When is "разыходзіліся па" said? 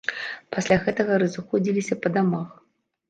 1.25-2.13